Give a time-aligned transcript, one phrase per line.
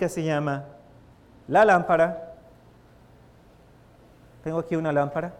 [0.00, 0.64] prédica se llama
[1.46, 2.34] La lámpara.
[4.42, 5.34] Tengo aquí una lámpara.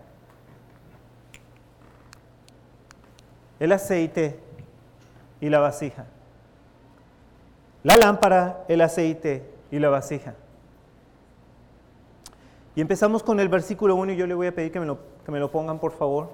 [3.59, 4.39] El aceite
[5.41, 6.05] y la vasija.
[7.83, 10.35] La lámpara, el aceite y la vasija.
[12.75, 14.99] Y empezamos con el versículo 1 y yo le voy a pedir que me, lo,
[15.25, 16.33] que me lo pongan por favor.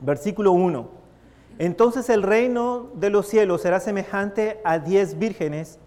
[0.00, 0.88] Versículo 1.
[1.58, 5.78] Entonces el reino de los cielos será semejante a diez vírgenes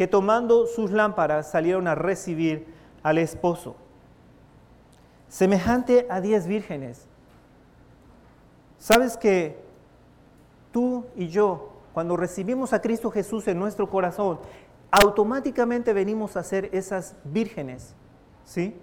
[0.00, 2.66] que tomando sus lámparas salieron a recibir
[3.02, 3.76] al esposo.
[5.28, 7.06] Semejante a diez vírgenes.
[8.78, 9.58] ¿Sabes que
[10.72, 14.40] tú y yo, cuando recibimos a Cristo Jesús en nuestro corazón,
[14.90, 17.94] automáticamente venimos a ser esas vírgenes?
[18.46, 18.74] ¿Sí?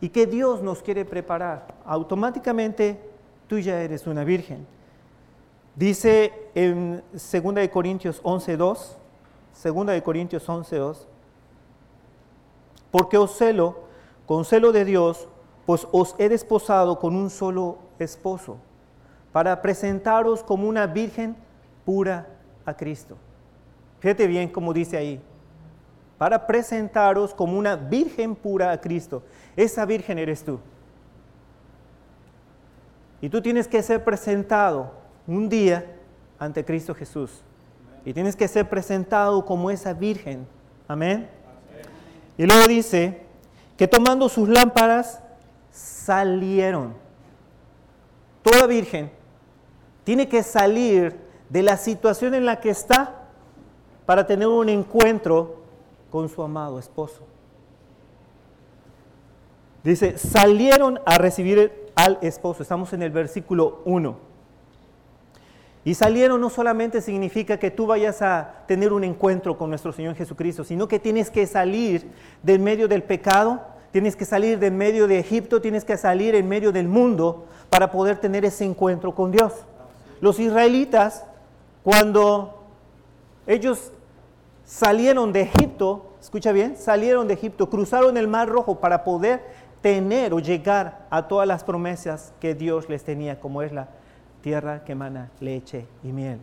[0.00, 1.74] Y que Dios nos quiere preparar.
[1.84, 3.00] Automáticamente
[3.48, 4.68] tú ya eres una virgen.
[5.74, 8.98] Dice en 2 de Corintios 11:2, 2
[9.54, 11.06] de Corintios 11:2,
[12.90, 13.80] porque os celo
[14.26, 15.28] con celo de Dios,
[15.66, 18.58] pues os he desposado con un solo esposo,
[19.32, 21.36] para presentaros como una virgen
[21.84, 22.26] pura
[22.64, 23.16] a Cristo.
[24.00, 25.20] Fíjate bien como dice ahí,
[26.18, 29.22] para presentaros como una virgen pura a Cristo.
[29.56, 30.58] Esa virgen eres tú.
[33.20, 34.92] Y tú tienes que ser presentado
[35.26, 35.96] un día
[36.38, 37.42] ante Cristo Jesús.
[38.08, 40.46] Y tienes que ser presentado como esa virgen.
[40.88, 41.28] Amén.
[42.38, 43.20] Y luego dice
[43.76, 45.20] que tomando sus lámparas
[45.70, 46.94] salieron.
[48.42, 49.10] Toda virgen
[50.04, 53.26] tiene que salir de la situación en la que está
[54.06, 55.56] para tener un encuentro
[56.10, 57.26] con su amado esposo.
[59.84, 62.62] Dice, salieron a recibir al esposo.
[62.62, 64.27] Estamos en el versículo 1.
[65.88, 70.16] Y salieron no solamente significa que tú vayas a tener un encuentro con nuestro Señor
[70.16, 72.10] Jesucristo, sino que tienes que salir
[72.42, 76.46] del medio del pecado, tienes que salir del medio de Egipto, tienes que salir en
[76.46, 79.54] medio del mundo para poder tener ese encuentro con Dios.
[80.20, 81.24] Los israelitas,
[81.82, 82.64] cuando
[83.46, 83.90] ellos
[84.66, 89.40] salieron de Egipto, escucha bien, salieron de Egipto, cruzaron el Mar Rojo para poder
[89.80, 93.88] tener o llegar a todas las promesas que Dios les tenía, como es la
[94.40, 96.38] tierra que emana leche y miel.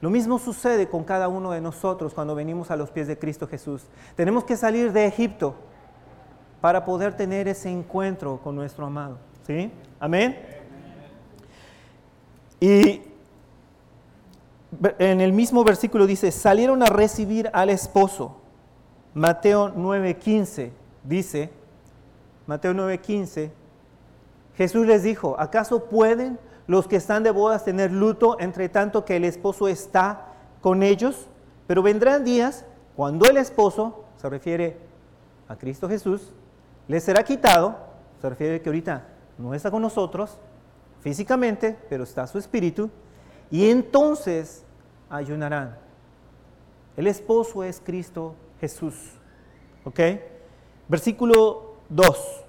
[0.00, 3.46] Lo mismo sucede con cada uno de nosotros cuando venimos a los pies de Cristo
[3.46, 3.84] Jesús.
[4.16, 5.54] Tenemos que salir de Egipto
[6.60, 9.18] para poder tener ese encuentro con nuestro amado.
[9.46, 9.70] ¿Sí?
[10.00, 10.36] Amén.
[12.58, 13.02] Y
[14.98, 18.40] en el mismo versículo dice, salieron a recibir al esposo.
[19.14, 20.70] Mateo 9:15
[21.04, 21.50] dice,
[22.46, 23.50] Mateo 9:15,
[24.56, 29.16] Jesús les dijo, ¿acaso pueden los que están de bodas tener luto entre tanto que
[29.16, 30.26] el esposo está
[30.60, 31.26] con ellos,
[31.66, 32.64] pero vendrán días
[32.96, 34.78] cuando el esposo, se refiere
[35.48, 36.32] a Cristo Jesús,
[36.88, 37.76] les será quitado,
[38.20, 39.06] se refiere que ahorita
[39.38, 40.38] no está con nosotros
[41.00, 42.90] físicamente, pero está su espíritu,
[43.50, 44.64] y entonces
[45.10, 45.76] ayunarán.
[46.96, 48.94] El esposo es Cristo Jesús.
[49.84, 50.00] ¿Ok?
[50.88, 52.44] Versículo 2.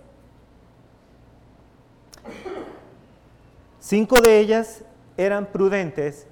[3.85, 4.85] Cinco de ellas
[5.17, 6.25] eran prudentes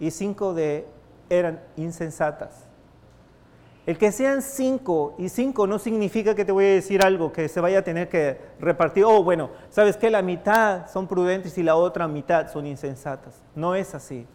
[0.00, 0.88] y cinco de
[1.30, 2.66] eran insensatas.
[3.86, 7.48] El que sean cinco y cinco no significa que te voy a decir algo que
[7.48, 9.04] se vaya a tener que repartir.
[9.04, 13.40] Oh, bueno, sabes que la mitad son prudentes y la otra mitad son insensatas.
[13.54, 14.26] No es así.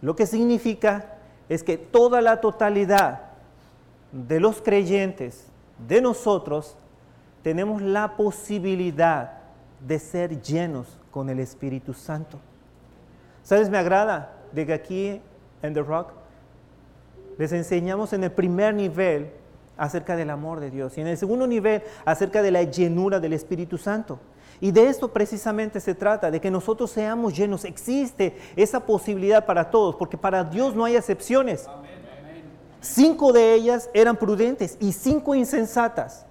[0.00, 1.16] Lo que significa
[1.48, 3.32] es que toda la totalidad
[4.12, 5.48] de los creyentes,
[5.88, 6.76] de nosotros,
[7.42, 9.41] tenemos la posibilidad
[9.86, 12.38] de ser llenos con el Espíritu Santo.
[13.42, 13.70] ¿Sabes?
[13.70, 15.20] Me agrada de que aquí
[15.62, 16.12] en The Rock
[17.38, 19.32] les enseñamos en el primer nivel
[19.76, 23.32] acerca del amor de Dios y en el segundo nivel acerca de la llenura del
[23.32, 24.18] Espíritu Santo.
[24.60, 27.64] Y de esto precisamente se trata, de que nosotros seamos llenos.
[27.64, 31.68] Existe esa posibilidad para todos, porque para Dios no hay excepciones.
[32.80, 36.26] Cinco de ellas eran prudentes y cinco insensatas.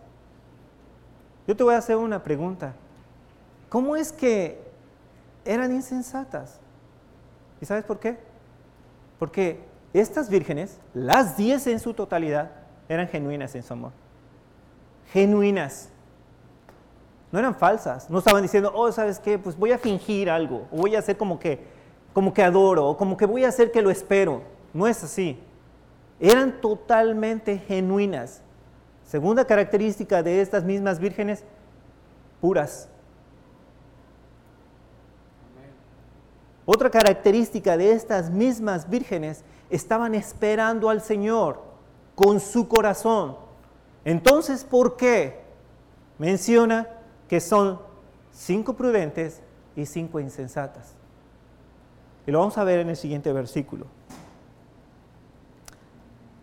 [1.46, 2.74] Yo te voy a hacer una pregunta.
[3.72, 4.72] ¿Cómo es que
[5.46, 6.60] eran insensatas.
[7.60, 8.18] ¿Y sabes por qué?
[9.20, 9.60] Porque
[9.94, 12.52] estas vírgenes, las diez en su totalidad,
[12.90, 13.92] eran genuinas en su amor.
[15.12, 15.90] Genuinas.
[17.32, 18.10] No eran falsas.
[18.10, 19.40] No estaban diciendo, oh, ¿sabes qué?
[19.40, 20.68] Pues voy a fingir algo.
[20.72, 21.64] O voy a hacer como que,
[22.14, 22.88] como que adoro.
[22.88, 24.42] O como que voy a hacer que lo espero.
[24.74, 25.40] No es así.
[26.20, 28.42] Eran totalmente genuinas.
[29.06, 31.44] Segunda característica de estas mismas vírgenes,
[32.40, 32.91] puras.
[36.66, 41.72] Otra característica de estas mismas vírgenes estaban esperando al Señor.
[42.14, 43.36] con su corazón.
[44.06, 45.42] Entonces, ¿por qué
[46.20, 46.88] menciona
[47.28, 47.80] que son
[48.32, 49.42] cinco prudentes
[49.76, 50.94] y cinco insensatas?
[52.28, 53.88] Y lo vamos a ver en el siguiente versículo.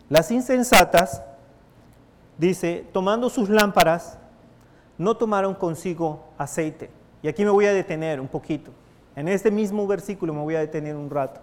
[0.08, 1.22] Las insensatas,
[2.38, 4.18] dice, tomando sus lámparas,
[4.96, 6.90] no tomaron consigo aceite.
[7.22, 8.72] Y aquí me voy a detener un poquito.
[9.18, 11.40] En este mismo versículo me voy a detener un rato.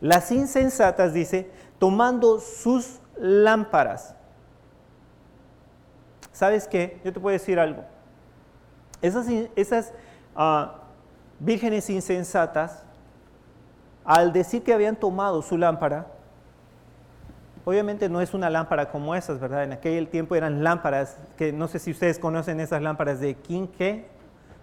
[0.00, 4.14] Las insensatas, dice, tomando sus lámparas.
[6.32, 6.98] ¿Sabes qué?
[7.04, 7.84] Yo te puedo decir algo.
[9.02, 9.92] Esas, esas
[10.34, 10.76] ah,
[11.38, 12.82] vírgenes insensatas,
[14.02, 16.06] al decir que habían tomado su lámpara,
[17.66, 19.64] Obviamente no es una lámpara como esas, ¿verdad?
[19.64, 24.06] En aquel tiempo eran lámparas, que no sé si ustedes conocen esas lámparas de quinque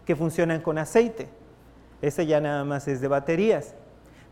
[0.03, 1.29] que funcionan con aceite.
[2.01, 3.73] Esa ya nada más es de baterías.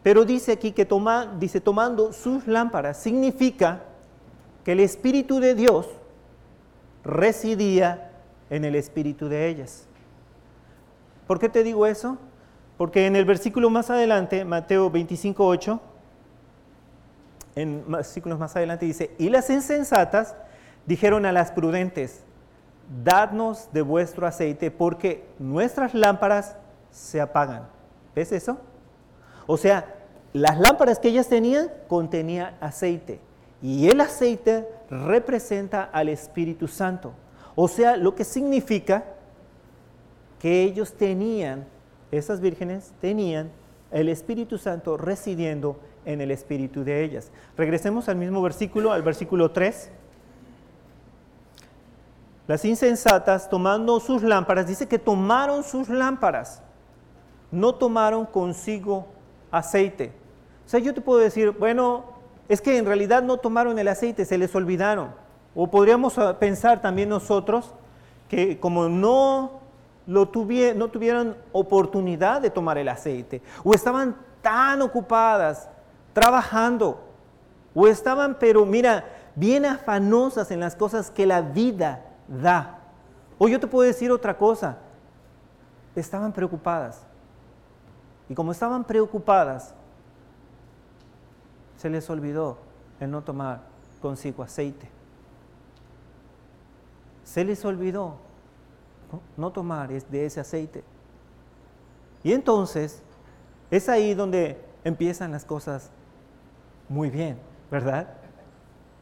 [0.04, 3.82] Pero dice aquí que toma, dice tomando sus lámparas, significa
[4.64, 5.88] que el Espíritu de Dios
[7.04, 8.12] residía
[8.50, 9.88] en el espíritu de ellas.
[11.28, 12.18] ¿Por qué te digo eso?
[12.78, 15.82] Porque en el versículo más adelante, Mateo 25, 8,
[17.56, 20.36] en versículos más adelante dice, y las insensatas
[20.86, 22.24] dijeron a las prudentes,
[23.04, 26.58] dadnos de vuestro aceite porque nuestras lámparas
[26.96, 27.68] se apagan.
[28.16, 28.58] ¿Ves eso?
[29.48, 29.94] O sea,
[30.32, 33.20] las lámparas que ellas tenían contenían aceite
[33.62, 37.14] y el aceite representa al Espíritu Santo.
[37.56, 39.04] O sea, lo que significa
[40.40, 41.68] que ellos tenían,
[42.12, 43.52] esas vírgenes tenían
[43.92, 47.32] el Espíritu Santo residiendo en el espíritu de ellas.
[47.58, 49.90] Regresemos al mismo versículo, al versículo 3.
[52.48, 56.62] Las insensatas tomando sus lámparas, dice que tomaron sus lámparas,
[57.52, 59.08] no tomaron consigo
[59.52, 60.12] aceite.
[60.66, 62.06] O sea, yo te puedo decir, bueno,
[62.50, 65.10] es que en realidad no tomaron el aceite, se les olvidaron.
[65.54, 67.74] O podríamos ah, pensar también nosotros
[68.30, 69.60] que como no,
[70.08, 70.30] lo
[70.76, 75.70] no tuvieron oportunidad de tomar el aceite, o estaban tan ocupadas
[76.14, 77.04] trabajando,
[77.74, 79.06] o estaban, pero mira,
[79.36, 82.80] bien afanosas en las cosas que la vida da.
[83.38, 84.78] O yo te puedo decir otra cosa,
[85.96, 87.05] estaban preocupadas.
[88.30, 89.74] Y como estaban preocupadas,
[91.78, 92.58] se les olvidó
[93.00, 93.62] el no tomar
[94.02, 94.90] consigo aceite.
[97.24, 98.16] Se les olvidó
[99.38, 100.84] no tomar de ese aceite.
[102.24, 103.02] Y entonces
[103.70, 105.92] es ahí donde empiezan las cosas
[106.90, 107.38] muy bien,
[107.70, 108.08] ¿verdad?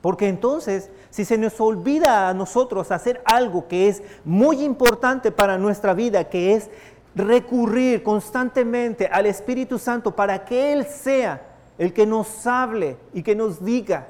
[0.02, 5.58] Porque entonces, si se nos olvida a nosotros hacer algo que es muy importante para
[5.58, 6.70] nuestra vida, que es
[7.16, 11.42] recurrir constantemente al Espíritu Santo para que Él sea
[11.78, 14.08] el que nos hable y que nos diga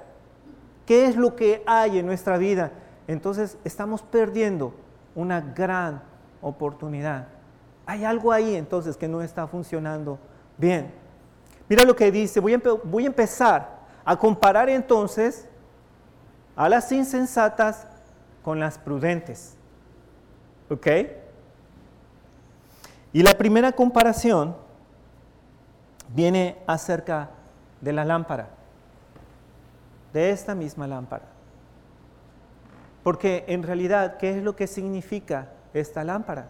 [0.86, 2.72] qué es lo que hay en nuestra vida,
[3.08, 4.74] entonces estamos perdiendo
[5.16, 6.02] una gran
[6.42, 7.28] oportunidad.
[7.86, 10.18] Hay algo ahí entonces que no está funcionando
[10.58, 10.92] bien.
[11.68, 15.48] Mira lo que dice, voy a, empezar a comparar entonces
[16.56, 17.88] a las insensatas
[18.44, 19.56] con las prudentes.
[20.70, 20.88] ¿Ok?
[23.14, 24.56] Y la primera comparación
[26.16, 27.30] viene acerca
[27.80, 28.50] de la lámpara,
[30.12, 31.26] de esta misma lámpara.
[33.04, 36.48] Porque en realidad, ¿qué es lo que significa esta lámpara?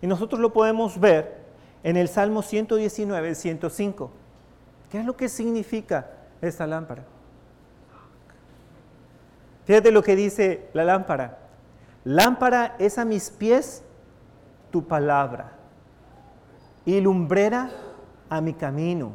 [0.00, 1.42] Y nosotros lo podemos ver
[1.82, 4.10] en el Salmo 119, 105.
[4.90, 6.10] ¿Qué es lo que significa
[6.40, 7.02] esta lámpara?
[9.66, 11.38] Fíjate lo que dice la lámpara.
[12.04, 13.82] Lámpara es a mis pies
[14.70, 15.57] tu palabra
[16.88, 17.70] y lumbrera
[18.30, 19.12] a mi camino.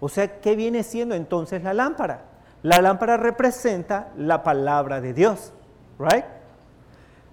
[0.00, 2.24] O sea, ¿qué viene siendo entonces la lámpara?
[2.64, 5.52] La lámpara representa la palabra de Dios,
[6.00, 6.24] ¿right?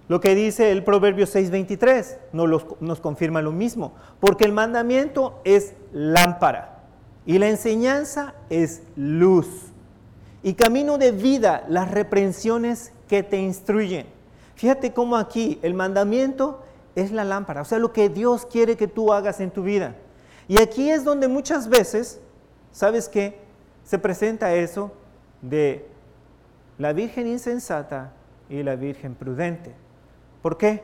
[0.06, 5.74] Lo que dice el Proverbio 6:23 nos, nos confirma lo mismo, porque el mandamiento es
[5.92, 6.84] lámpara
[7.26, 9.48] y la enseñanza es luz.
[10.44, 14.06] Y camino de vida, las reprensiones que te instruyen.
[14.54, 16.62] Fíjate cómo aquí el mandamiento
[16.94, 19.96] es la lámpara, o sea, lo que Dios quiere que tú hagas en tu vida.
[20.48, 22.20] Y aquí es donde muchas veces,
[22.70, 23.38] ¿sabes qué?
[23.84, 24.92] Se presenta eso
[25.40, 25.88] de
[26.78, 28.12] la Virgen insensata
[28.48, 29.74] y la Virgen prudente.
[30.42, 30.82] ¿Por qué?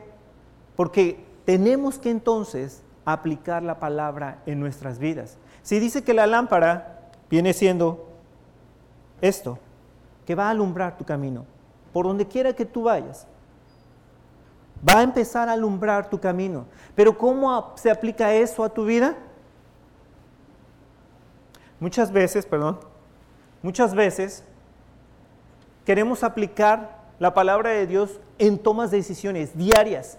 [0.75, 5.37] Porque tenemos que entonces aplicar la palabra en nuestras vidas.
[5.61, 8.09] Si dice que la lámpara viene siendo
[9.21, 9.59] esto,
[10.25, 11.45] que va a alumbrar tu camino,
[11.91, 13.27] por donde quiera que tú vayas,
[14.87, 16.65] va a empezar a alumbrar tu camino.
[16.95, 19.15] Pero ¿cómo se aplica eso a tu vida?
[21.79, 22.79] Muchas veces, perdón,
[23.61, 24.43] muchas veces
[25.85, 30.17] queremos aplicar la palabra de Dios en tomas de decisiones diarias.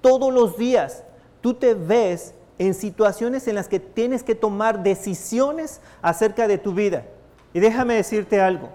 [0.00, 1.04] Todos los días
[1.40, 6.72] tú te ves en situaciones en las que tienes que tomar decisiones acerca de tu
[6.72, 7.04] vida.
[7.52, 8.70] Y déjame decirte algo,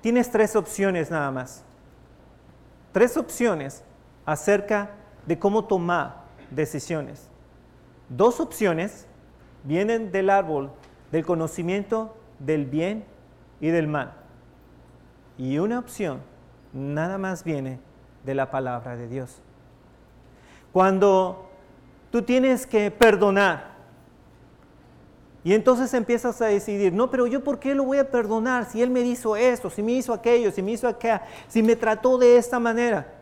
[0.00, 1.62] tienes tres opciones nada más.
[2.92, 3.82] Tres opciones
[4.26, 4.90] acerca
[5.26, 7.28] de cómo tomar decisiones.
[8.08, 9.06] Dos opciones
[9.64, 10.70] vienen del árbol
[11.10, 13.04] del conocimiento del bien
[13.60, 14.14] y del mal.
[15.38, 16.20] Y una opción
[16.72, 17.78] nada más viene
[18.24, 19.40] de la palabra de Dios.
[20.72, 21.48] Cuando
[22.10, 23.74] tú tienes que perdonar,
[25.44, 28.82] y entonces empiezas a decidir, no, pero yo por qué lo voy a perdonar si
[28.82, 32.16] él me hizo esto, si me hizo aquello, si me hizo aquello, si me trató
[32.16, 33.12] de esta manera.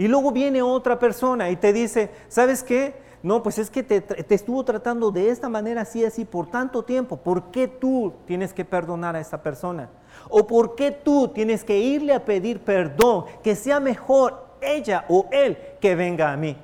[0.00, 2.94] Y luego viene otra persona y te dice, ¿sabes qué?
[3.22, 4.02] No, pues es que te,
[4.34, 7.18] estuvo tratando de esta manera, así, así, por tanto tiempo.
[7.18, 9.90] ¿Por qué tú tienes que perdonar a esa persona?
[10.30, 13.26] ¿O por qué tú tienes que irle a pedir perdón?
[13.42, 16.56] Que sea mejor ella o él que venga a mí.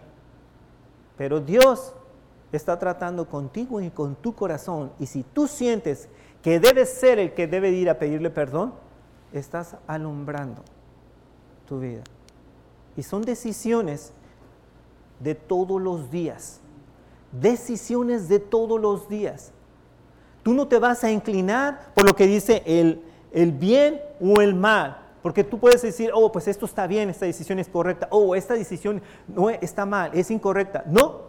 [1.19, 1.93] Pero Dios
[2.52, 4.93] está tratando contigo y con tu corazón.
[4.99, 6.09] Y si tú sientes
[6.40, 8.73] que debes ser el que debe ir a pedirle perdón,
[9.31, 10.62] estás alumbrando
[11.66, 12.02] tu vida.
[12.97, 14.12] Y son decisiones
[15.21, 16.61] de todos los días.
[17.33, 19.53] Decisiones de todos los días.
[20.43, 24.55] Tú no te vas a inclinar por lo que dice el, el bien o el
[24.55, 25.03] mal.
[25.23, 28.07] Porque tú puedes decir, oh, pues esto está bien, esta decisión es correcta.
[28.11, 30.85] Oh, esta decisión no está mal, es incorrecta.
[30.87, 31.26] No,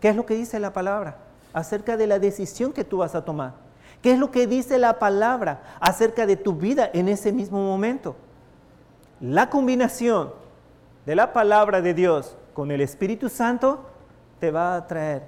[0.00, 1.18] ¿Qué es lo que dice la palabra
[1.52, 3.54] acerca de la decisión que tú vas a tomar?
[4.02, 8.14] ¿Qué es lo que dice la palabra acerca de tu vida en ese mismo momento?
[9.20, 10.32] La combinación
[11.08, 13.82] de la palabra de Dios con el Espíritu Santo
[14.40, 15.22] te va a traer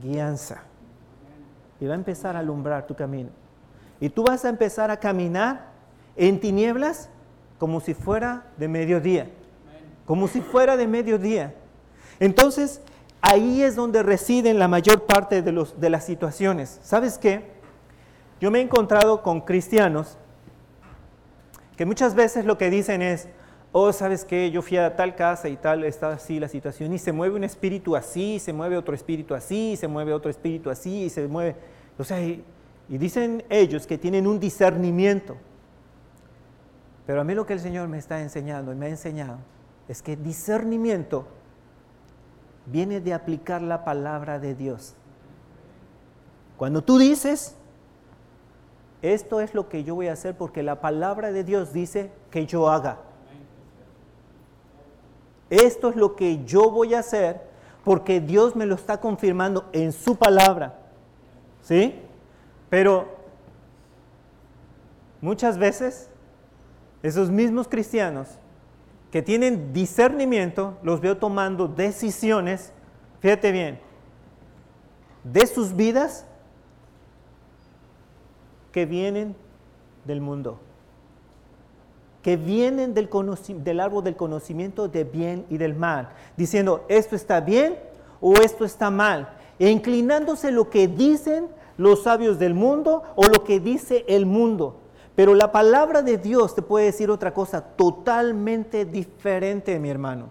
[0.00, 0.62] guianza
[1.80, 3.30] y va a empezar a alumbrar tu camino.
[3.98, 5.66] Y tú vas a empezar a caminar
[6.14, 7.08] en tinieblas
[7.58, 9.32] como si fuera de mediodía,
[10.06, 11.52] como si fuera de mediodía.
[12.20, 12.82] Entonces,
[13.20, 16.78] ahí es donde residen la mayor parte de, los, de las situaciones.
[16.84, 17.50] ¿Sabes qué?
[18.40, 20.18] Yo me he encontrado con cristianos
[21.76, 23.28] que muchas veces lo que dicen es,
[23.76, 24.52] oh, ¿sabes qué?
[24.52, 27.42] Yo fui a tal casa y tal, está así la situación, y se mueve un
[27.42, 31.56] espíritu así, se mueve otro espíritu así, se mueve otro espíritu así, y se mueve,
[31.98, 32.44] o sea, y,
[32.88, 35.36] y dicen ellos que tienen un discernimiento.
[37.04, 39.38] Pero a mí lo que el Señor me está enseñando y me ha enseñado
[39.88, 41.26] es que discernimiento
[42.66, 44.94] viene de aplicar la palabra de Dios.
[46.56, 47.56] Cuando tú dices,
[49.02, 52.46] esto es lo que yo voy a hacer porque la palabra de Dios dice que
[52.46, 53.00] yo haga.
[55.50, 57.40] Esto es lo que yo voy a hacer
[57.84, 60.78] porque Dios me lo está confirmando en su palabra.
[61.62, 62.00] ¿Sí?
[62.70, 63.08] Pero
[65.20, 66.08] muchas veces
[67.02, 68.28] esos mismos cristianos
[69.10, 72.72] que tienen discernimiento, los veo tomando decisiones,
[73.20, 73.78] fíjate bien,
[75.22, 76.26] de sus vidas
[78.72, 79.36] que vienen
[80.04, 80.58] del mundo,
[82.24, 83.10] que vienen del,
[83.58, 87.78] del árbol del conocimiento de bien y del mal, diciendo esto está bien
[88.22, 89.28] o esto está mal,
[89.58, 94.80] e inclinándose lo que dicen los sabios del mundo o lo que dice el mundo.
[95.14, 100.30] Pero la palabra de Dios te puede decir otra cosa totalmente diferente, mi hermano.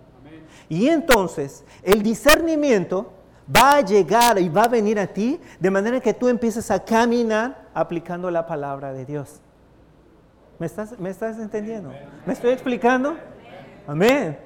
[0.70, 3.12] Y entonces el discernimiento
[3.56, 6.84] va a llegar y va a venir a ti de manera que tú empieces a
[6.84, 9.43] caminar aplicando la palabra de Dios.
[10.60, 11.92] ¿Me estás, me estás entendiendo?
[12.26, 13.18] ¿Me estoy explicando?
[13.88, 14.38] Amén.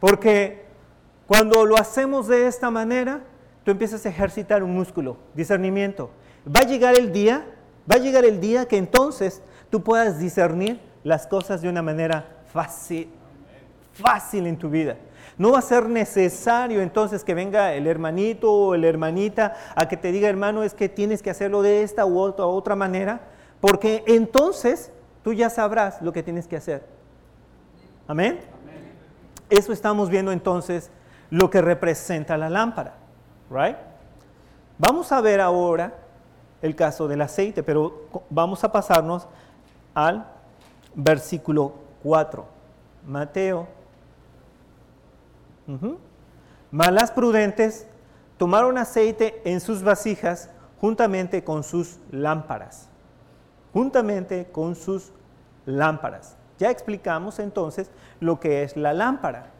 [0.00, 0.64] Porque
[1.26, 3.20] cuando lo hacemos de esta manera,
[3.64, 6.10] tú empiezas a ejercitar un músculo, discernimiento.
[6.46, 7.44] Va a llegar el día
[7.90, 12.42] Va a llegar el día que entonces tú puedas discernir las cosas de una manera
[12.52, 13.08] fácil,
[13.92, 14.96] fácil en tu vida.
[15.38, 19.96] No va a ser necesario entonces que venga el hermanito o la hermanita a que
[19.96, 23.20] te diga, hermano, es que tienes que hacerlo de esta u otra, otra manera,
[23.60, 24.90] porque entonces
[25.26, 26.86] tú ya sabrás lo que tienes que hacer.
[28.06, 28.38] Amén.
[29.50, 30.88] Eso estamos viendo entonces
[31.30, 32.94] lo que representa la lámpara,
[33.50, 33.76] right?
[34.78, 35.94] Vamos a ver ahora
[36.62, 39.26] el caso del aceite, pero vamos a pasarnos
[39.94, 40.28] al
[40.94, 42.46] versículo 4.
[43.04, 43.66] Mateo.
[46.70, 47.88] Malas prudentes
[48.36, 52.88] tomaron aceite en sus vasijas juntamente con sus lámparas.
[53.72, 55.12] Juntamente con sus
[55.66, 56.36] lámparas.
[56.58, 59.50] Ya explicamos entonces lo que es la lámpara.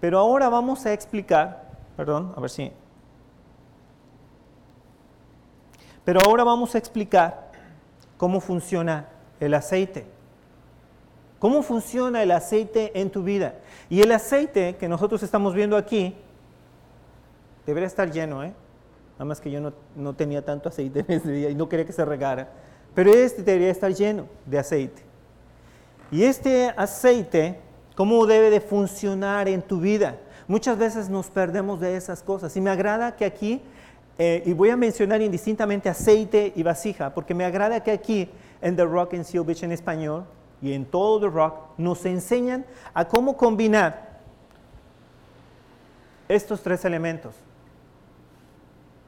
[0.00, 1.64] Pero ahora vamos a explicar,
[1.96, 2.72] perdón, a ver si
[6.06, 7.50] pero ahora vamos a explicar
[8.16, 9.08] cómo funciona
[9.40, 10.06] el aceite.
[11.40, 13.56] ¿Cómo funciona el aceite en tu vida?
[13.90, 16.14] Y el aceite que nosotros estamos viendo aquí
[17.66, 18.54] debería estar lleno, ¿eh?
[19.14, 21.84] Nada más que yo no, no tenía tanto aceite en ese día y no quería
[21.84, 22.50] que se regara.
[22.94, 25.02] Pero este debería estar lleno de aceite.
[26.10, 27.58] Y este aceite,
[27.94, 30.18] ¿cómo debe de funcionar en tu vida?
[30.46, 32.56] Muchas veces nos perdemos de esas cosas.
[32.56, 33.60] Y me agrada que aquí,
[34.18, 38.76] eh, y voy a mencionar indistintamente aceite y vasija, porque me agrada que aquí en
[38.76, 40.24] The Rock en Seal Beach en español
[40.62, 44.20] y en todo The Rock nos enseñan a cómo combinar
[46.28, 47.34] estos tres elementos.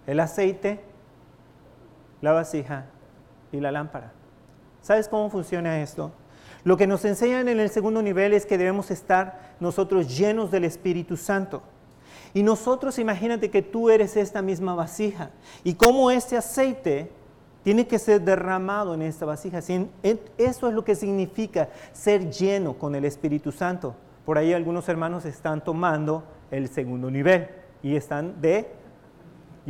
[0.07, 0.81] El aceite,
[2.21, 2.87] la vasija
[3.53, 4.13] y la lámpara.
[4.83, 6.13] ¿Sabes cómo funciona esto?
[6.65, 10.65] Lo que nos enseñan en el segundo nivel es que debemos estar nosotros llenos del
[10.65, 11.63] Espíritu Santo.
[12.35, 15.31] Y nosotros, imagínate que tú eres esta misma vasija.
[15.65, 17.11] Y cómo este aceite
[17.63, 19.59] tiene que ser derramado en esta vasija.
[19.59, 23.95] Eso es lo que significa ser lleno con el Espíritu Santo.
[24.25, 27.49] Por ahí algunos hermanos están tomando el segundo nivel
[27.83, 28.73] y están de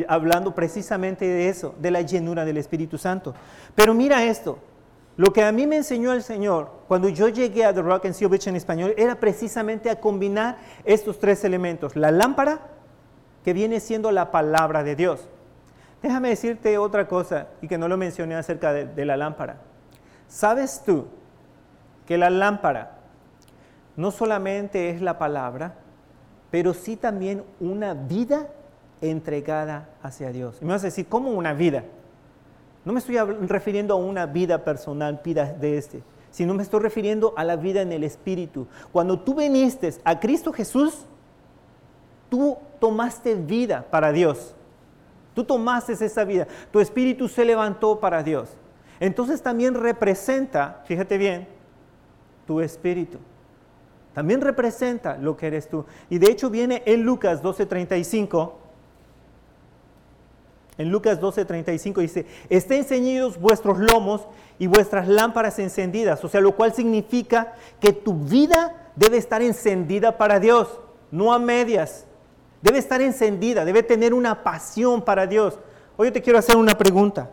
[0.06, 3.34] hablando precisamente de eso, de la llenura del Espíritu Santo.
[3.74, 4.58] Pero mira esto,
[5.18, 8.14] lo que a mí me enseñó el Señor cuando yo llegué a The Rock and
[8.14, 11.96] Seal Beach en español era precisamente a combinar estos tres elementos.
[11.96, 12.60] La lámpara,
[13.42, 15.28] que viene siendo la palabra de Dios.
[16.02, 19.56] Déjame decirte otra cosa y que no lo mencioné acerca de, de la lámpara.
[20.28, 21.08] ¿Sabes tú
[22.06, 22.98] que la lámpara
[23.96, 25.74] no solamente es la palabra,
[26.52, 28.46] pero sí también una vida
[29.00, 30.58] entregada hacia Dios?
[30.62, 31.82] Y me vas a decir, ¿cómo una vida?
[32.88, 37.34] No me estoy refiriendo a una vida personal, vida de este, sino me estoy refiriendo
[37.36, 38.66] a la vida en el Espíritu.
[38.92, 41.04] Cuando tú viniste a Cristo Jesús,
[42.30, 44.54] tú tomaste vida para Dios.
[45.34, 46.48] Tú tomaste esa vida.
[46.70, 48.48] Tu espíritu se levantó para Dios.
[49.00, 51.46] Entonces también representa, fíjate bien,
[52.46, 53.18] tu espíritu.
[54.14, 55.84] También representa lo que eres tú.
[56.08, 58.52] Y de hecho viene en Lucas 12:35
[60.78, 64.26] en Lucas 12:35 dice, estén ceñidos vuestros lomos
[64.60, 66.24] y vuestras lámparas encendidas.
[66.24, 71.38] O sea, lo cual significa que tu vida debe estar encendida para Dios, no a
[71.38, 72.06] medias.
[72.62, 75.58] Debe estar encendida, debe tener una pasión para Dios.
[75.96, 77.30] Hoy te quiero hacer una pregunta.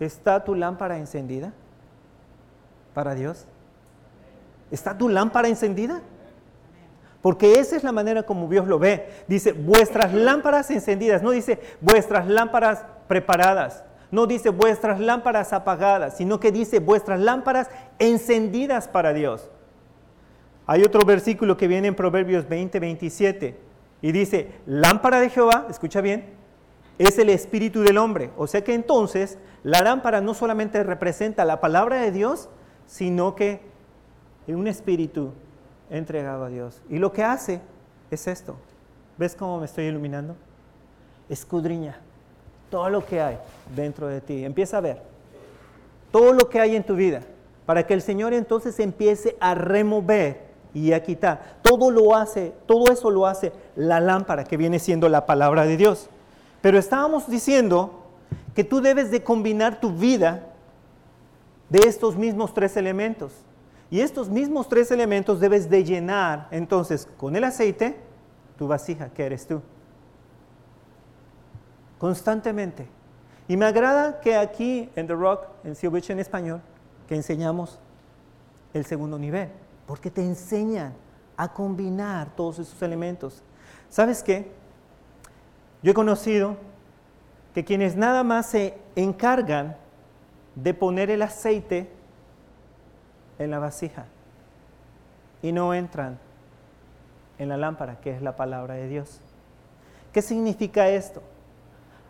[0.00, 1.52] ¿Está tu lámpara encendida
[2.92, 3.46] para Dios?
[4.70, 6.02] ¿Está tu lámpara encendida?
[7.24, 9.08] Porque esa es la manera como Dios lo ve.
[9.26, 11.22] Dice, vuestras lámparas encendidas.
[11.22, 13.82] No dice vuestras lámparas preparadas.
[14.10, 19.50] No dice vuestras lámparas apagadas, sino que dice vuestras lámparas encendidas para Dios.
[20.66, 23.58] Hay otro versículo que viene en Proverbios 20, 27
[24.02, 26.26] y dice, lámpara de Jehová, escucha bien,
[26.98, 28.32] es el espíritu del hombre.
[28.36, 32.50] O sea que entonces la lámpara no solamente representa la palabra de Dios,
[32.86, 33.62] sino que
[34.46, 35.32] un espíritu
[35.96, 36.80] entregado a Dios.
[36.88, 37.60] Y lo que hace
[38.10, 38.56] es esto.
[39.16, 40.36] ¿Ves cómo me estoy iluminando?
[41.28, 41.96] Escudriña
[42.70, 43.38] todo lo que hay
[43.74, 44.44] dentro de ti.
[44.44, 45.00] Empieza a ver
[46.10, 47.22] todo lo que hay en tu vida
[47.66, 50.40] para que el Señor entonces empiece a remover
[50.74, 51.58] y a quitar.
[51.62, 55.76] Todo lo hace, todo eso lo hace la lámpara que viene siendo la palabra de
[55.76, 56.08] Dios.
[56.60, 58.02] Pero estábamos diciendo
[58.54, 60.48] que tú debes de combinar tu vida
[61.68, 63.32] de estos mismos tres elementos.
[63.94, 67.96] Y estos mismos tres elementos debes de llenar entonces con el aceite
[68.58, 69.62] tu vasija, que eres tú.
[71.96, 72.88] Constantemente.
[73.46, 76.60] Y me agrada que aquí en The Rock, en Seal en español,
[77.06, 77.78] que enseñamos
[78.72, 79.50] el segundo nivel,
[79.86, 80.92] porque te enseñan
[81.36, 83.44] a combinar todos esos elementos.
[83.90, 84.50] ¿Sabes qué?
[85.84, 86.56] Yo he conocido
[87.54, 89.76] que quienes nada más se encargan
[90.56, 91.94] de poner el aceite
[93.38, 94.06] en la vasija
[95.42, 96.18] y no entran
[97.38, 99.20] en la lámpara, que es la palabra de Dios.
[100.12, 101.22] ¿Qué significa esto?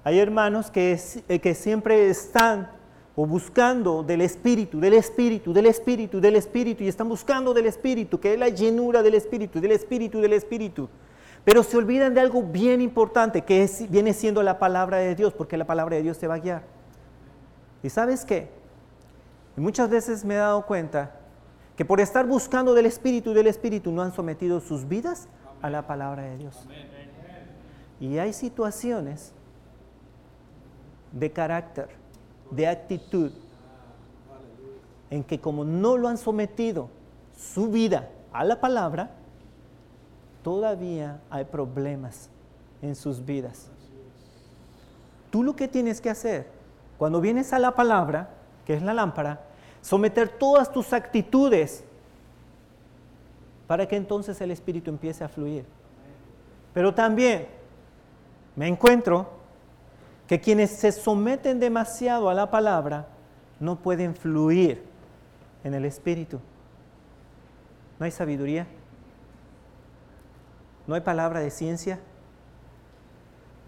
[0.05, 2.69] Hay hermanos que, eh, que siempre están
[3.17, 8.19] o buscando del Espíritu, del Espíritu, del Espíritu, del Espíritu, y están buscando del Espíritu,
[8.19, 10.89] que es la llenura del Espíritu, del Espíritu, del Espíritu.
[11.45, 15.33] Pero se olvidan de algo bien importante, que es, viene siendo la palabra de Dios,
[15.33, 16.63] porque la palabra de Dios te va a guiar.
[17.83, 18.49] ¿Y sabes qué?
[19.57, 21.17] Y muchas veces me he dado cuenta
[21.77, 25.29] que por estar buscando del Espíritu y del Espíritu no han sometido sus vidas
[25.62, 26.67] a la palabra de Dios.
[28.01, 29.33] Y hay situaciones
[31.12, 31.88] de carácter,
[32.51, 33.33] de actitud,
[35.11, 36.88] en que como no lo han sometido
[37.37, 39.11] su vida a la palabra,
[40.43, 42.29] todavía hay problemas
[42.83, 43.71] en sus vidas.
[45.31, 46.49] Tú lo que tienes que hacer,
[46.99, 48.34] cuando vienes a la palabra,
[48.64, 49.40] que es la lámpara,
[49.81, 51.85] someter todas tus actitudes
[53.66, 55.64] para que entonces el Espíritu empiece a fluir.
[56.72, 57.48] Pero también
[58.57, 59.29] me encuentro
[60.27, 63.09] que quienes se someten demasiado a la palabra
[63.61, 64.83] no pueden fluir
[65.62, 66.40] en el Espíritu.
[67.98, 68.66] No hay sabiduría,
[70.87, 72.00] no hay palabra de ciencia,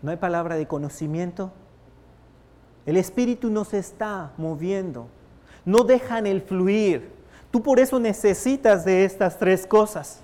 [0.03, 1.53] no hay palabra de conocimiento.
[2.87, 5.09] El Espíritu no se está moviendo,
[5.65, 7.11] no dejan el fluir.
[7.51, 10.21] Tú por eso necesitas de estas tres cosas.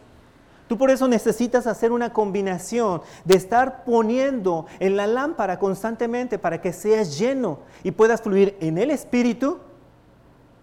[0.68, 6.62] Tú por eso necesitas hacer una combinación de estar poniendo en la lámpara constantemente para
[6.62, 9.58] que seas lleno y puedas fluir en el Espíritu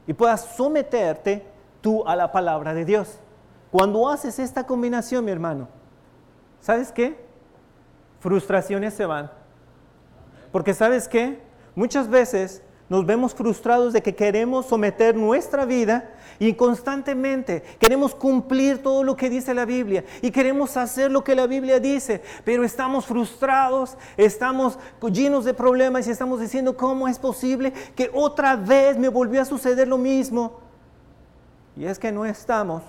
[0.08, 1.46] y puedas someterte
[1.82, 3.20] tú a la palabra de Dios.
[3.72, 5.68] Cuando haces esta combinación, mi hermano,
[6.62, 7.24] ¿sabes qué?
[8.20, 9.30] Frustraciones se van.
[10.52, 11.49] Porque sabes qué?
[11.76, 18.82] Muchas veces nos vemos frustrados de que queremos someter nuestra vida y constantemente queremos cumplir
[18.82, 22.64] todo lo que dice la Biblia y queremos hacer lo que la Biblia dice, pero
[22.64, 24.80] estamos frustrados, estamos
[25.12, 29.46] llenos de problemas y estamos diciendo, ¿cómo es posible que otra vez me volvió a
[29.46, 30.60] suceder lo mismo?
[31.76, 32.82] Y es que no estamos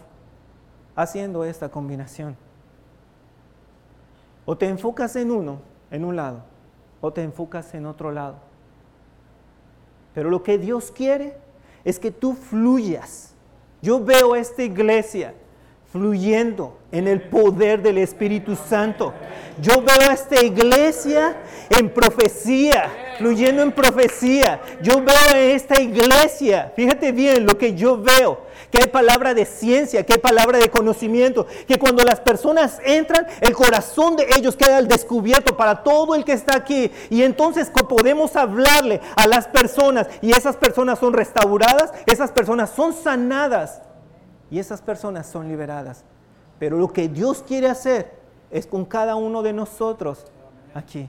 [0.96, 2.36] haciendo esta combinación.
[4.46, 6.42] O te enfocas en uno, en un lado,
[7.02, 8.49] o te enfocas en otro lado.
[10.14, 11.36] Pero lo que Dios quiere
[11.84, 13.34] es que tú fluyas.
[13.82, 15.34] Yo veo esta iglesia
[15.92, 19.12] fluyendo en el poder del Espíritu Santo.
[19.60, 21.36] Yo veo esta iglesia
[21.68, 24.60] en profecía, fluyendo en profecía.
[24.82, 30.06] Yo veo esta iglesia, fíjate bien lo que yo veo, que hay palabra de ciencia,
[30.06, 34.76] que hay palabra de conocimiento, que cuando las personas entran, el corazón de ellos queda
[34.76, 36.92] al descubierto para todo el que está aquí.
[37.10, 42.92] Y entonces podemos hablarle a las personas y esas personas son restauradas, esas personas son
[42.92, 43.82] sanadas
[44.50, 46.04] y esas personas son liberadas.
[46.58, 48.18] Pero lo que Dios quiere hacer
[48.50, 50.26] es con cada uno de nosotros
[50.74, 51.08] aquí,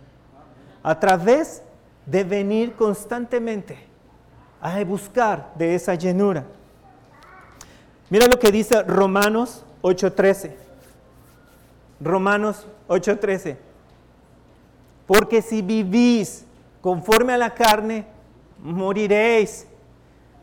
[0.83, 1.63] a través
[2.05, 3.77] de venir constantemente
[4.61, 6.45] a buscar de esa llenura.
[8.09, 10.55] Mira lo que dice Romanos 8:13.
[11.99, 13.57] Romanos 8:13.
[15.07, 16.45] Porque si vivís
[16.81, 18.05] conforme a la carne,
[18.59, 19.67] moriréis.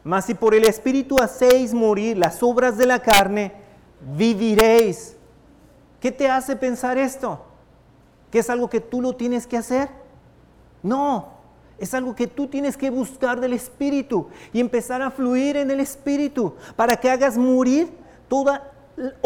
[0.05, 3.53] Mas si por el Espíritu hacéis morir las obras de la carne,
[4.17, 5.17] viviréis.
[6.01, 7.45] ¿Qué te hace pensar esto?
[8.31, 9.89] ¿Que es algo que tú lo tienes que hacer?
[10.83, 11.29] No,
[11.79, 15.81] es algo que tú tienes que buscar del Espíritu y empezar a fluir en el
[15.81, 17.91] Espíritu para que hagas morir
[18.29, 18.73] toda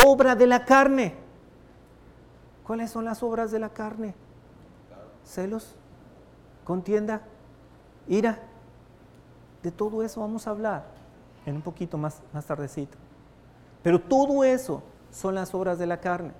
[0.07, 1.15] obra de la carne.
[2.65, 4.15] ¿Cuáles son las obras de la carne?
[5.25, 5.75] Celos,
[6.65, 7.23] contienda,
[8.09, 8.41] ira.
[9.63, 10.85] De todo eso vamos a hablar
[11.47, 12.97] en un poquito más, más tardecito.
[13.83, 16.33] Pero todo eso son las obras de la carne.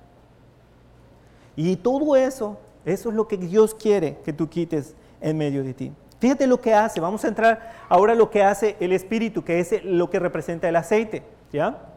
[1.57, 5.75] Y todo eso, eso es lo que Dios quiere que tú quites en medio de
[5.75, 5.93] ti.
[6.19, 7.01] Fíjate lo que hace.
[7.01, 10.69] Vamos a entrar ahora a lo que hace el Espíritu, que es lo que representa
[10.69, 11.25] el aceite.
[11.53, 11.89] ¿Ya?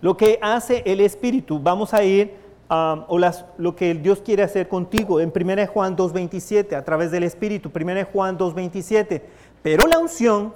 [0.00, 2.34] Lo que hace el Espíritu, vamos a ir
[2.68, 7.10] a o las, lo que Dios quiere hacer contigo en 1 Juan 2.27, a través
[7.10, 9.22] del Espíritu, 1 Juan 2.27.
[9.64, 10.52] Pero la unción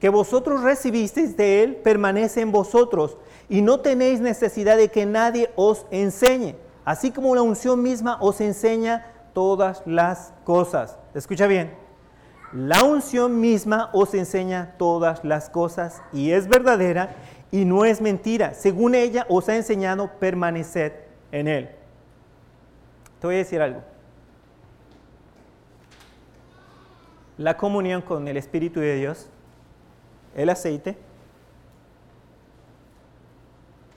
[0.00, 3.18] que vosotros recibisteis de Él permanece en vosotros
[3.50, 8.40] y no tenéis necesidad de que nadie os enseñe, así como la unción misma os
[8.40, 10.96] enseña todas las cosas.
[11.14, 11.74] Escucha bien,
[12.54, 17.14] la unción misma os enseña todas las cosas y es verdadera
[17.50, 18.54] y no es mentira.
[18.54, 21.68] Según ella os ha enseñado, permanecer en Él.
[23.20, 23.82] Te voy a decir algo.
[27.38, 29.28] La comunión con el Espíritu de Dios,
[30.34, 30.96] el aceite,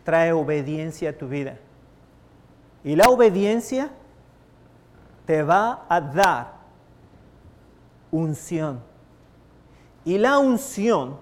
[0.03, 1.57] trae obediencia a tu vida.
[2.83, 3.91] Y la obediencia
[5.25, 6.53] te va a dar
[8.11, 8.81] unción.
[10.05, 11.17] Y la unción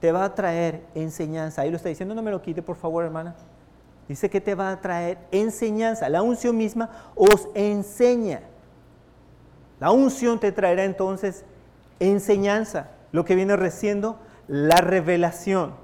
[0.00, 1.62] te va a traer enseñanza.
[1.62, 3.34] Ahí lo está diciendo, no me lo quite por favor, hermana.
[4.08, 6.08] Dice que te va a traer enseñanza.
[6.08, 8.40] La unción misma os enseña.
[9.80, 11.44] La unción te traerá entonces
[11.98, 15.74] enseñanza, lo que viene reciendo la revelación,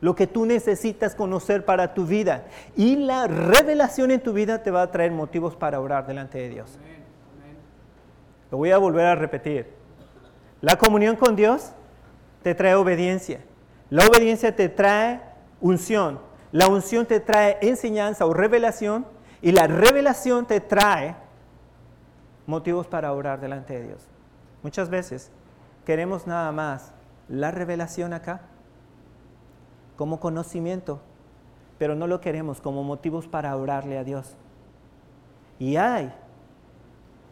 [0.00, 2.46] lo que tú necesitas conocer para tu vida.
[2.76, 6.48] Y la revelación en tu vida te va a traer motivos para orar delante de
[6.48, 6.78] Dios.
[8.50, 9.66] Lo voy a volver a repetir.
[10.60, 11.72] La comunión con Dios
[12.42, 13.40] te trae obediencia.
[13.90, 15.20] La obediencia te trae
[15.60, 16.18] unción.
[16.50, 19.06] La unción te trae enseñanza o revelación.
[19.40, 21.14] Y la revelación te trae
[22.48, 24.08] motivos para orar delante de Dios.
[24.62, 25.30] Muchas veces
[25.84, 26.92] queremos nada más
[27.28, 28.40] la revelación acá
[29.96, 31.00] como conocimiento,
[31.78, 34.34] pero no lo queremos como motivos para orarle a Dios.
[35.58, 36.10] Y hay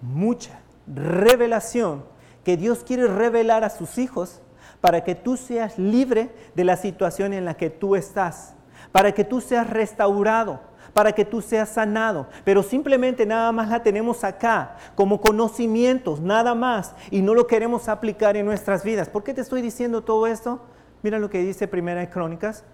[0.02, 2.04] mucha revelación
[2.44, 4.42] que Dios quiere revelar a sus hijos
[4.82, 8.54] para que tú seas libre de la situación en la que tú estás,
[8.92, 10.60] para que tú seas restaurado,
[10.96, 12.26] para que tú seas sanado.
[12.42, 17.90] Pero simplemente nada más la tenemos acá como conocimientos, nada más, y no lo queremos
[17.90, 19.10] aplicar en nuestras vidas.
[19.10, 20.58] ¿Por qué te estoy diciendo todo esto?
[21.02, 22.64] Mira lo que dice Primera de Crónicas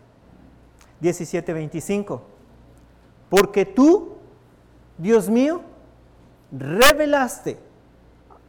[1.00, 2.20] 17:25.
[3.28, 4.18] Porque tú,
[4.98, 5.62] Dios mío,
[6.52, 7.58] revelaste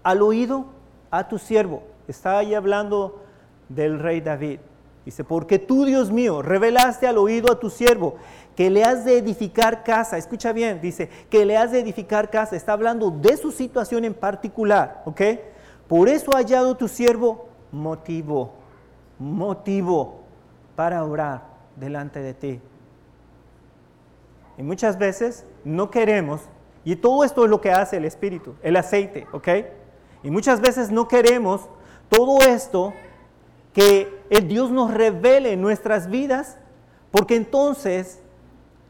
[0.04, 0.68] al oído
[1.10, 1.82] a tu siervo.
[2.08, 3.24] Está ahí hablando
[3.70, 4.60] del rey David.
[5.06, 8.16] Dice, porque tú, Dios mío, revelaste al oído a tu siervo
[8.56, 10.18] que le has de edificar casa.
[10.18, 12.56] Escucha bien, dice, que le has de edificar casa.
[12.56, 15.22] Está hablando de su situación en particular, ¿ok?
[15.88, 18.54] Por eso ha hallado tu siervo motivo,
[19.20, 20.22] motivo
[20.76, 21.44] para orar
[21.76, 22.62] delante de ti.
[24.58, 26.42] Y muchas veces no queremos,
[26.86, 29.48] y todo esto es lo que hace el Espíritu, el aceite, ¿ok?
[30.24, 31.68] Y muchas veces no queremos
[32.10, 32.94] todo esto
[33.74, 36.58] que el Dios nos revele en nuestras vidas,
[37.12, 38.23] porque entonces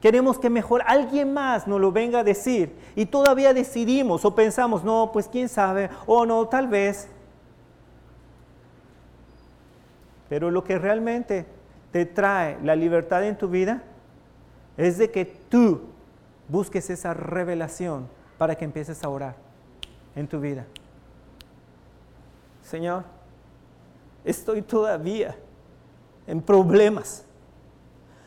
[0.04, 4.84] queremos que mejor alguien más nos lo venga a decir y todavía decidimos o pensamos,
[4.84, 7.08] no, pues quién sabe, o no, tal vez.
[10.28, 11.46] Pero lo que realmente
[11.94, 13.82] te trae la libertad en tu vida
[14.76, 15.84] es de que tú
[16.50, 19.38] busques esa revelación para que empieces a orar
[20.18, 20.66] en tu vida.
[22.62, 23.06] Señor,
[24.26, 25.38] estoy todavía
[26.28, 27.24] en problemas.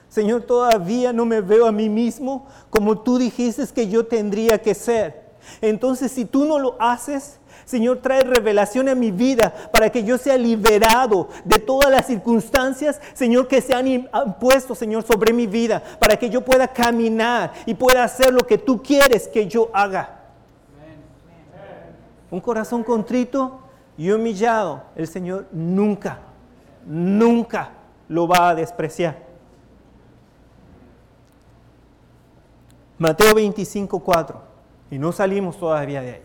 [0.08, 4.74] Señor, todavía no me veo a mí mismo como tú dijiste que yo tendría que
[4.74, 5.26] ser.
[5.60, 10.18] Entonces, si tú no lo haces, Señor, trae revelación a mi vida para que yo
[10.18, 15.82] sea liberado de todas las circunstancias, Señor, que se han puesto, Señor, sobre mi vida,
[15.98, 20.20] para que yo pueda caminar y pueda hacer lo que tú quieres que yo haga.
[22.30, 23.60] Un corazón contrito
[23.98, 26.20] y humillado, el Señor nunca,
[26.84, 27.70] nunca
[28.08, 29.25] lo va a despreciar.
[32.98, 34.40] Mateo 25, 4.
[34.90, 36.22] Y no salimos todavía de ahí.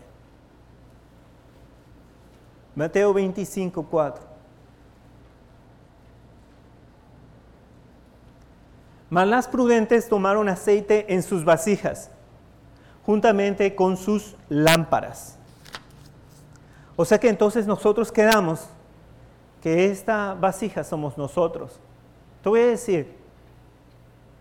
[2.74, 4.32] Mateo 25, 4.
[9.10, 12.10] Mas las prudentes tomaron aceite en sus vasijas,
[13.04, 15.36] juntamente con sus lámparas.
[16.96, 18.68] O sea que entonces nosotros quedamos
[19.62, 21.78] que esta vasija somos nosotros.
[22.42, 23.14] Te voy a decir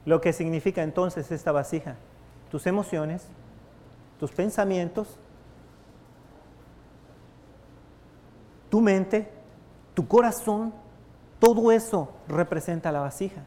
[0.06, 1.98] lo que significa entonces esta vasija.
[2.52, 3.24] Tus emociones,
[4.20, 5.18] tus pensamientos,
[8.70, 9.32] tu mente,
[9.94, 10.74] tu corazón,
[11.40, 13.44] todo eso representa la vasija.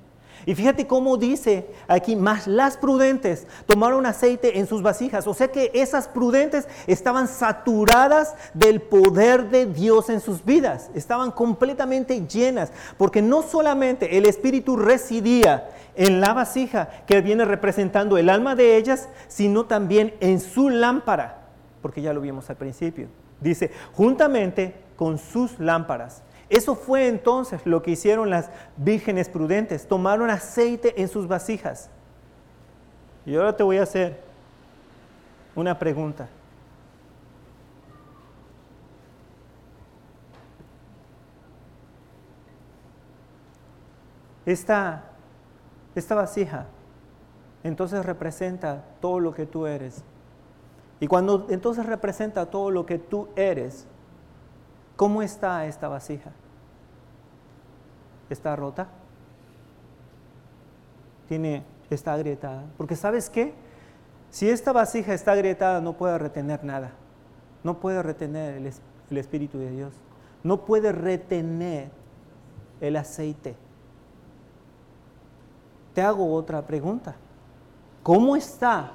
[0.47, 5.27] Y fíjate cómo dice aquí, más las prudentes tomaron aceite en sus vasijas.
[5.27, 10.91] O sea que esas prudentes estaban saturadas del poder de Dios en sus vidas.
[10.95, 12.73] Estaban completamente llenas.
[12.99, 18.77] Porque no solamente el Espíritu residía en la vasija que viene representando el alma de
[18.77, 21.43] ellas, sino también en su lámpara.
[21.83, 23.09] Porque ya lo vimos al principio.
[23.41, 26.23] Dice, juntamente con sus lámparas.
[26.49, 29.89] Eso fue entonces lo que hicieron las vírgenes prudentes.
[29.89, 31.91] Tomaron aceite en sus vasijas.
[33.27, 34.21] Y ahora te voy a hacer
[35.55, 36.29] una pregunta.
[44.47, 45.05] Esta,
[45.95, 46.67] esta vasija
[47.63, 50.05] entonces representa todo lo que tú eres.
[51.01, 53.87] Y cuando entonces representa todo lo que tú eres,
[54.97, 56.31] ¿Cómo está esta vasija?
[58.31, 58.89] ¿Está rota?
[61.29, 62.65] Tiene, está agrietada.
[62.77, 63.55] Porque sabes qué?
[64.31, 66.93] Si esta vasija está agrietada no puede retener nada.
[67.65, 68.73] No puede retener el,
[69.11, 69.95] el Espíritu de Dios.
[70.43, 71.91] No puede retener
[72.81, 73.57] el aceite.
[75.95, 77.15] Te hago otra pregunta.
[78.03, 78.93] ¿Cómo está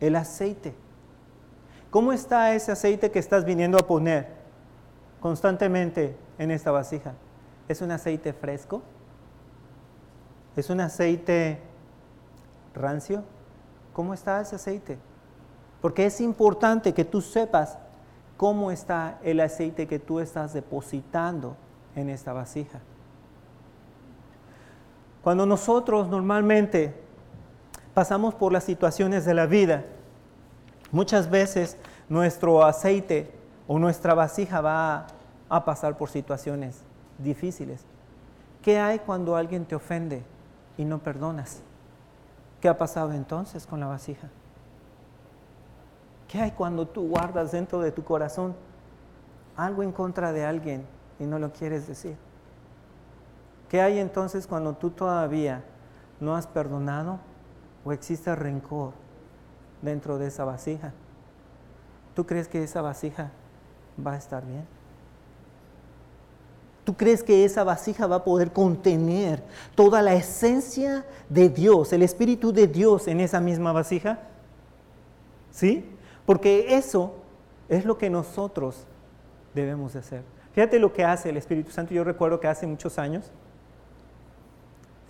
[0.00, 0.74] el aceite?
[1.90, 4.28] ¿Cómo está ese aceite que estás viniendo a poner
[5.20, 7.14] constantemente en esta vasija?
[7.68, 8.82] ¿Es un aceite fresco?
[10.56, 11.60] ¿Es un aceite
[12.74, 13.22] rancio?
[13.92, 14.98] ¿Cómo está ese aceite?
[15.80, 17.78] Porque es importante que tú sepas
[18.36, 21.56] cómo está el aceite que tú estás depositando
[21.94, 22.80] en esta vasija.
[25.24, 26.94] Cuando nosotros normalmente
[27.94, 29.84] pasamos por las situaciones de la vida,
[30.94, 31.76] Muchas veces
[32.08, 33.28] nuestro aceite
[33.66, 35.08] o nuestra vasija va
[35.48, 36.82] a pasar por situaciones
[37.18, 37.84] difíciles.
[38.62, 40.22] ¿Qué hay cuando alguien te ofende
[40.78, 41.62] y no perdonas?
[42.60, 44.28] ¿Qué ha pasado entonces con la vasija?
[46.28, 48.54] ¿Qué hay cuando tú guardas dentro de tu corazón
[49.56, 50.86] algo en contra de alguien
[51.18, 52.16] y no lo quieres decir?
[53.68, 55.64] ¿Qué hay entonces cuando tú todavía
[56.20, 57.18] no has perdonado
[57.84, 58.92] o existe rencor
[59.82, 60.92] dentro de esa vasija?
[62.14, 63.30] ¿Tú crees que esa vasija
[64.04, 64.66] va a estar bien?
[66.84, 69.42] ¿Tú crees que esa vasija va a poder contener
[69.74, 74.18] toda la esencia de Dios, el Espíritu de Dios en esa misma vasija?
[75.50, 75.90] ¿Sí?
[76.26, 77.14] Porque eso
[77.70, 78.86] es lo que nosotros
[79.54, 80.22] debemos de hacer.
[80.52, 81.94] Fíjate lo que hace el Espíritu Santo.
[81.94, 83.32] Yo recuerdo que hace muchos años,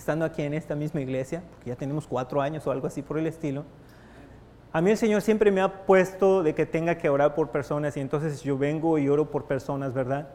[0.04, 3.16] estando aquí en esta misma iglesia, porque ya tenemos cuatro años o algo así por
[3.16, 3.64] el estilo,
[4.70, 7.96] a mí el Señor siempre me ha puesto de que tenga que orar por personas
[7.96, 10.28] y entonces yo vengo y oro por personas, ¿verdad?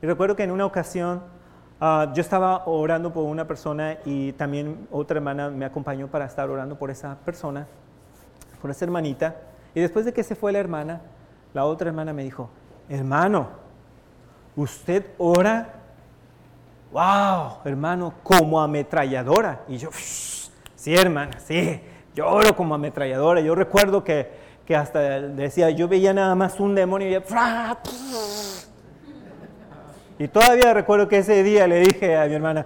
[0.00, 1.24] Y recuerdo que en una ocasión
[1.80, 6.48] ah, yo estaba orando por una persona y también otra hermana me acompañó para estar
[6.48, 7.66] orando por esa persona,
[8.62, 9.34] por esa hermanita.
[9.74, 11.00] Y después de que se fue la hermana,
[11.52, 12.48] la otra hermana me dijo,
[12.88, 13.48] hermano,
[14.54, 15.85] ¿usted ora?
[16.96, 17.58] ¡Wow!
[17.66, 19.64] Hermano, como ametralladora.
[19.68, 21.78] Y yo, sí, hermana, sí,
[22.14, 23.42] yo oro como ametralladora.
[23.42, 24.30] Yo recuerdo que,
[24.64, 27.20] que hasta decía, yo veía nada más un demonio y yo,
[30.18, 32.64] y todavía recuerdo que ese día le dije a mi hermana,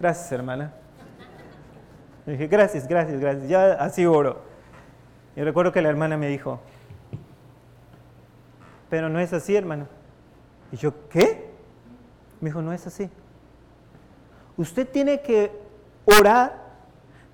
[0.00, 0.72] gracias hermana.
[2.24, 3.50] Le dije, gracias, gracias, gracias.
[3.50, 4.40] Ya así oro.
[5.36, 6.58] Y recuerdo que la hermana me dijo,
[8.88, 9.88] pero no es así, hermano.
[10.72, 11.50] Y yo, ¿qué?
[12.40, 13.10] Me dijo, no es así.
[14.56, 15.50] Usted tiene que
[16.04, 16.64] orar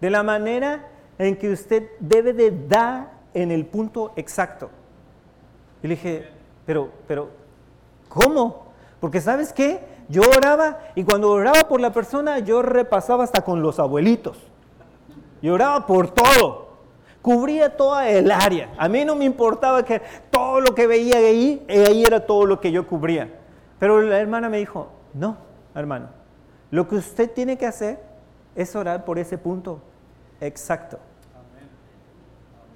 [0.00, 4.70] de la manera en que usted debe de dar en el punto exacto.
[5.82, 6.28] Y le dije,
[6.66, 7.30] pero, pero,
[8.08, 8.66] ¿cómo?
[9.00, 9.80] Porque sabes qué?
[10.08, 14.38] Yo oraba y cuando oraba por la persona yo repasaba hasta con los abuelitos.
[15.40, 16.72] Yo oraba por todo.
[17.20, 18.72] Cubría toda el área.
[18.78, 22.60] A mí no me importaba que todo lo que veía ahí, ahí era todo lo
[22.60, 23.32] que yo cubría.
[23.78, 25.36] Pero la hermana me dijo, no,
[25.74, 26.08] hermano,
[26.72, 28.00] lo que usted tiene que hacer
[28.56, 29.80] es orar por ese punto
[30.40, 30.98] exacto.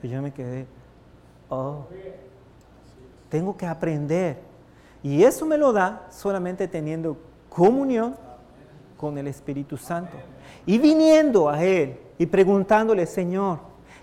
[0.03, 0.67] Y yo me quedé,
[1.49, 1.87] oh,
[3.31, 4.39] tengo que aprender
[5.03, 7.17] y eso me lo da solamente teniendo
[7.49, 8.15] comunión
[8.99, 10.17] con el Espíritu Santo.
[10.67, 13.61] Y viniendo a Él y preguntándole, Señor,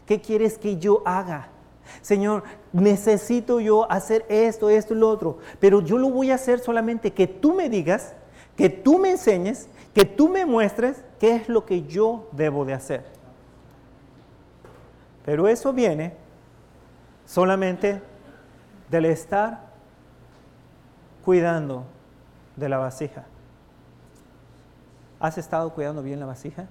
[0.07, 1.49] ¿qué quieres que yo haga?
[2.01, 6.59] Señor, necesito yo hacer esto, esto y lo otro, pero yo lo voy a hacer
[6.59, 8.15] solamente que tú me digas,
[8.55, 12.73] que tú me enseñes, que tú me muestres qué es lo que yo debo de
[12.73, 13.05] hacer.
[15.25, 16.13] Pero eso viene
[17.25, 18.01] solamente
[18.89, 19.59] del estar
[21.23, 21.85] cuidando
[22.55, 23.23] de la vasija?
[25.19, 26.67] ¿Has estado cuidando bien la vasija?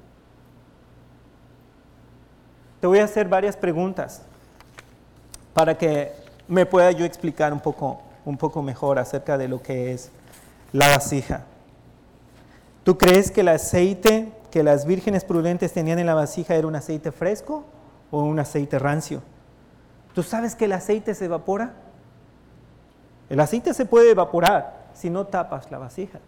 [2.81, 4.23] Te voy a hacer varias preguntas
[5.55, 6.13] para que
[6.49, 10.11] me pueda yo explicar un poco, un poco mejor acerca de lo que es
[10.73, 11.45] la vasija.
[12.85, 16.75] ¿Tú crees que el aceite que las vírgenes prudentes tenían en la vasija era un
[16.75, 17.65] aceite fresco
[18.11, 19.23] o un aceite rancio?
[20.15, 21.75] ¿Tú sabes que el aceite se evapora?
[23.31, 26.19] El aceite se puede evaporar si no tapas la vasija.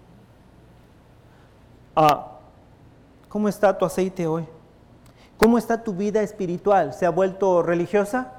[1.94, 2.30] Ah,
[3.28, 4.46] ¿Cómo está tu aceite hoy?
[5.38, 6.94] ¿Cómo está tu vida espiritual?
[6.94, 8.34] ¿Se ha vuelto religiosa?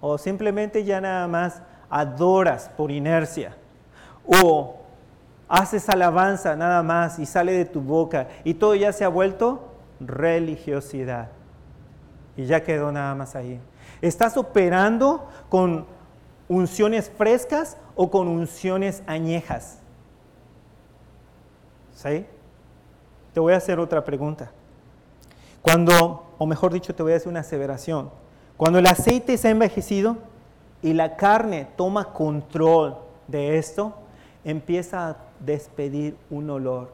[0.00, 3.54] ¿O simplemente ya nada más adoras por inercia?
[4.26, 4.79] ¿O
[5.50, 9.74] haces alabanza nada más y sale de tu boca y todo ya se ha vuelto
[9.98, 11.28] religiosidad?
[12.36, 13.60] Y ya quedó nada más ahí.
[14.00, 15.84] ¿Estás operando con
[16.48, 19.80] unciones frescas o con unciones añejas?
[21.94, 22.24] ¿Sí?
[23.34, 24.52] Te voy a hacer otra pregunta.
[25.60, 28.10] Cuando, o mejor dicho, te voy a hacer una aseveración.
[28.56, 30.16] Cuando el aceite se ha envejecido
[30.80, 32.96] y la carne toma control
[33.26, 33.94] de esto,
[34.44, 36.92] empieza a despedir un olor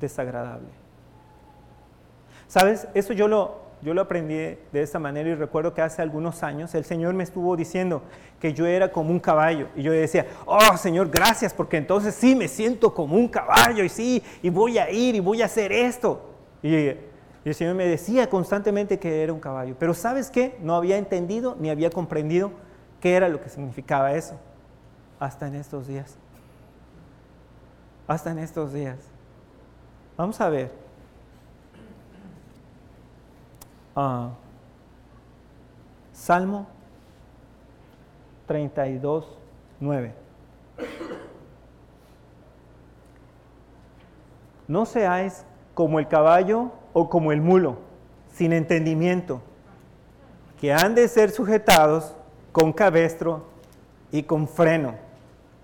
[0.00, 0.68] desagradable.
[2.48, 2.86] ¿Sabes?
[2.94, 6.74] Eso yo lo, yo lo aprendí de esta manera y recuerdo que hace algunos años
[6.74, 8.02] el Señor me estuvo diciendo
[8.40, 12.34] que yo era como un caballo y yo decía, oh Señor, gracias porque entonces sí
[12.34, 15.72] me siento como un caballo y sí, y voy a ir y voy a hacer
[15.72, 16.30] esto.
[16.62, 16.98] Y, y
[17.44, 20.56] el Señor me decía constantemente que era un caballo, pero ¿sabes qué?
[20.60, 22.52] No había entendido ni había comprendido
[23.00, 24.38] qué era lo que significaba eso
[25.18, 26.16] hasta en estos días.
[28.06, 28.98] Hasta en estos días.
[30.16, 30.72] Vamos a ver.
[33.96, 34.30] Ah,
[36.12, 36.66] Salmo
[38.46, 39.26] 32,
[39.80, 40.24] 9.
[44.66, 45.44] no seáis
[45.74, 47.76] como el caballo o como el mulo,
[48.32, 49.40] sin entendimiento,
[50.60, 52.14] que han de ser sujetados
[52.52, 53.44] con cabestro
[54.12, 54.94] y con freno,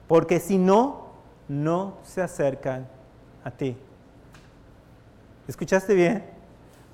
[0.08, 0.99] porque si no,
[1.50, 2.86] no se acercan
[3.42, 3.76] a ti.
[5.48, 6.24] ¿Escuchaste bien?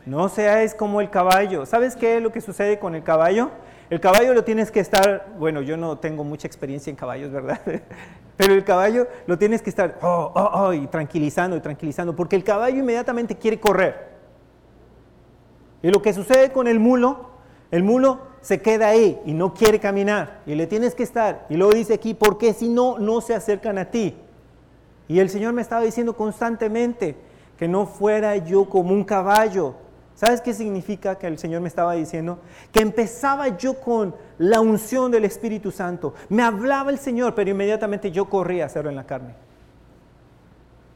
[0.07, 1.67] No seáis como el caballo.
[1.67, 3.51] ¿Sabes qué es lo que sucede con el caballo?
[3.91, 7.61] El caballo lo tienes que estar, bueno, yo no tengo mucha experiencia en caballos, ¿verdad?
[8.39, 12.43] Pero el caballo lo tienes que estar, oh, oh, oh, tranquilizando y tranquilizando, porque el
[12.43, 14.09] caballo inmediatamente quiere correr.
[15.83, 17.29] Y lo que sucede con el mulo,
[17.71, 21.45] el mulo se queda ahí y no quiere caminar, y le tienes que estar.
[21.51, 24.17] Y luego dice aquí, porque si no, no se acercan a ti.
[25.09, 27.17] Y el Señor me estaba diciendo constantemente
[27.59, 29.75] que no fuera yo como un caballo,
[30.17, 32.39] ¿Sabes qué significa que el Señor me estaba diciendo?
[32.73, 36.15] Que empezaba yo con la unción del Espíritu Santo.
[36.31, 39.35] Me hablaba el Señor, pero inmediatamente yo corría a hacerlo en la carne.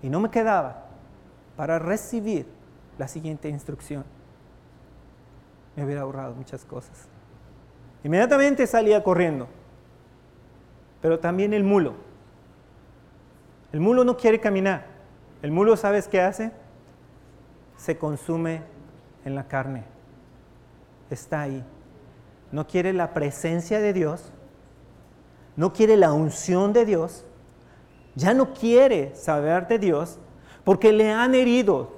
[0.03, 0.87] Y no me quedaba
[1.55, 2.47] para recibir
[2.97, 4.05] la siguiente instrucción.
[5.77, 7.07] Me hubiera ahorrado muchas cosas.
[8.03, 9.49] Inmediatamente salía corriendo.
[11.03, 11.93] Pero también el mulo.
[13.73, 14.87] El mulo no quiere caminar.
[15.43, 16.53] El mulo, ¿sabes qué hace?
[17.77, 18.63] Se consume
[19.25, 19.85] en la carne.
[21.09, 21.65] Está ahí.
[22.53, 24.33] No quiere la presencia de Dios.
[25.57, 27.25] No quiere la unción de Dios.
[28.15, 30.19] Ya no quiere saber de Dios
[30.65, 31.93] porque le han herido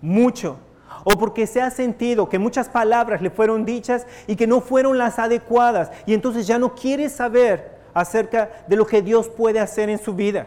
[0.00, 0.56] mucho
[1.04, 4.98] o porque se ha sentido que muchas palabras le fueron dichas y que no fueron
[4.98, 9.88] las adecuadas y entonces ya no quiere saber acerca de lo que Dios puede hacer
[9.90, 10.46] en su vida.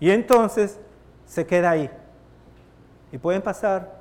[0.00, 0.78] Y entonces
[1.26, 1.90] se queda ahí.
[3.12, 4.00] Y pueden pasar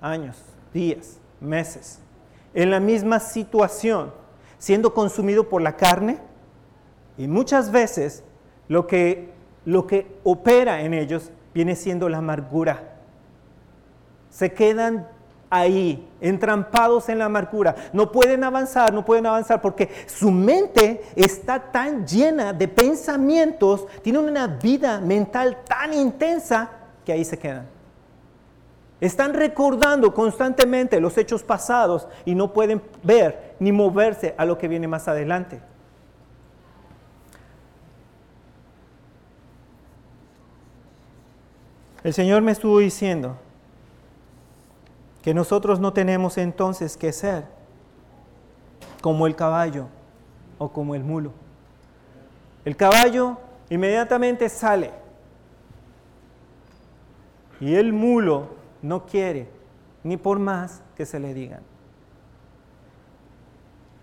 [0.00, 0.36] años,
[0.72, 2.00] días, meses,
[2.52, 4.12] en la misma situación,
[4.58, 6.18] siendo consumido por la carne.
[7.16, 8.24] Y muchas veces
[8.68, 9.32] lo que,
[9.64, 12.96] lo que opera en ellos viene siendo la amargura.
[14.30, 15.08] Se quedan
[15.54, 17.74] ahí, entrampados en la amargura.
[17.92, 24.24] No pueden avanzar, no pueden avanzar porque su mente está tan llena de pensamientos, tienen
[24.24, 26.70] una vida mental tan intensa
[27.04, 27.66] que ahí se quedan.
[29.00, 34.66] Están recordando constantemente los hechos pasados y no pueden ver ni moverse a lo que
[34.66, 35.60] viene más adelante.
[42.02, 43.38] El Señor me estuvo diciendo
[45.24, 47.46] que nosotros no tenemos entonces que ser
[49.00, 49.86] como el caballo
[50.58, 51.32] o como el mulo.
[52.66, 53.38] El caballo
[53.70, 54.90] inmediatamente sale
[57.58, 58.48] y el mulo
[58.82, 59.48] no quiere,
[60.02, 61.62] ni por más que se le digan.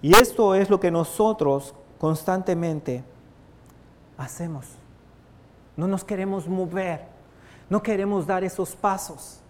[0.01, 3.03] Y esto es lo que nosotros constantemente
[4.17, 4.65] hacemos.
[5.77, 7.05] No nos queremos mover,
[7.69, 9.40] no queremos dar esos pasos.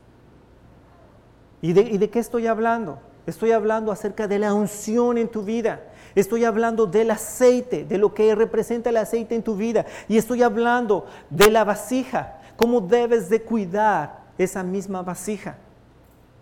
[1.62, 3.00] ¿Y de, ¿Y de, qué estoy hablando?
[3.26, 5.82] Estoy hablando acerca de la unción en tu vida.
[6.16, 9.86] Estoy hablando del aceite, de lo que representa el aceite en tu vida.
[10.08, 15.58] Y estoy hablando de la vasija, cómo debes de cuidar esa misma vasija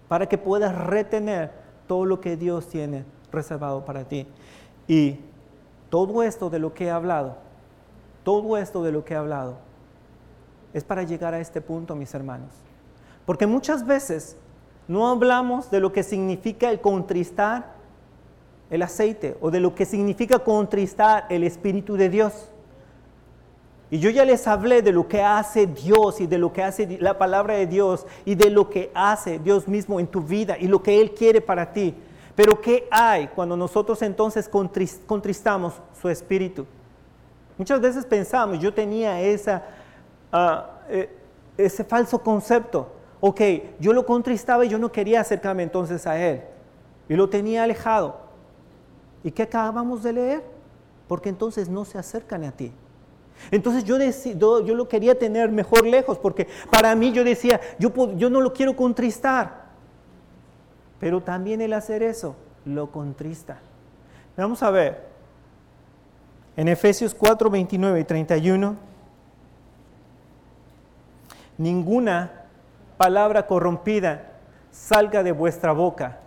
[0.08, 1.52] para que puedas retener
[1.88, 4.26] todo lo que Dios tiene reservado para ti.
[4.88, 5.20] Y
[5.90, 7.38] todo esto de lo que he hablado,
[8.24, 9.58] todo esto de lo que he hablado,
[10.74, 12.52] es para llegar a este punto, mis hermanos.
[13.26, 14.38] Porque muchas veces
[14.90, 17.80] no hablamos de lo que significa el contristar
[18.70, 22.50] el aceite o de lo que significa contristar el Espíritu de Dios.
[23.92, 26.98] Y yo ya les hablé de lo que hace Dios y de lo que hace
[27.00, 30.68] la palabra de Dios y de lo que hace Dios mismo en tu vida y
[30.68, 31.96] lo que Él quiere para ti.
[32.36, 36.66] Pero ¿qué hay cuando nosotros entonces contristamos su espíritu?
[37.58, 39.64] Muchas veces pensamos, yo tenía esa,
[40.32, 41.16] ah, eh,
[41.58, 42.99] ese falso concepto.
[43.22, 43.42] Ok,
[43.80, 46.42] yo lo contristaba y yo no quería acercarme entonces a Él.
[47.08, 48.18] Y lo tenía alejado.
[49.24, 50.44] ¿Y qué acabamos de leer?
[51.08, 52.72] Porque entonces no se acercan a ti.
[53.52, 53.98] Entonces yo,
[54.66, 58.76] yo lo quería tener mejor lejos, porque para mí yo decía, yo no lo quiero
[58.76, 59.70] contristar.
[61.00, 63.60] Pero también el hacer eso lo contrista.
[64.38, 65.08] Vamos a ver,
[66.56, 68.76] en Efesios 4, 29 y 31,
[71.58, 72.39] ninguna
[73.00, 74.34] palabra corrompida
[74.70, 76.20] salga de vuestra boca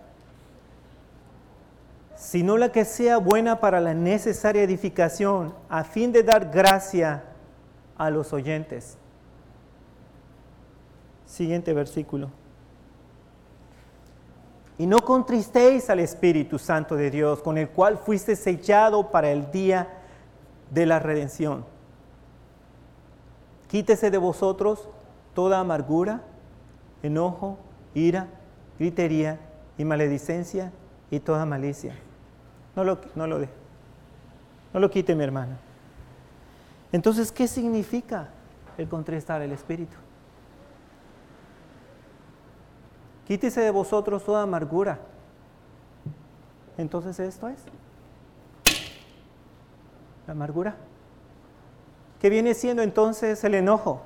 [2.23, 7.25] sino la que sea buena para la necesaria edificación, a fin de dar gracia
[7.97, 8.97] a los oyentes.
[11.25, 12.29] Siguiente versículo.
[14.77, 19.51] Y no contristéis al Espíritu Santo de Dios, con el cual fuiste sellado para el
[19.51, 19.89] día
[20.71, 21.65] de la redención.
[23.67, 24.87] Quítese de vosotros
[25.33, 26.21] toda amargura,
[27.03, 27.59] enojo,
[27.93, 28.27] ira,
[28.79, 29.39] gritería
[29.77, 30.71] y maledicencia
[31.11, 31.95] y toda malicia.
[32.75, 33.39] No lo, no lo.
[34.73, 35.59] No lo quite, mi hermana.
[36.91, 38.29] Entonces, ¿qué significa
[38.77, 39.95] el contristar el espíritu?
[43.27, 44.99] Quítese de vosotros toda amargura.
[46.77, 47.59] Entonces, esto es
[50.25, 50.75] la amargura.
[52.19, 54.01] ¿Qué viene siendo entonces el enojo?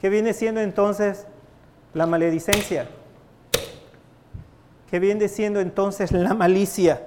[0.00, 1.26] ¿Qué viene siendo entonces
[1.92, 2.88] la maledicencia?
[4.90, 7.06] ¿Qué viene siendo entonces la malicia?